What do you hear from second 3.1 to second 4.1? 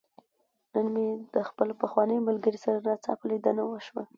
ليدنه وشوه.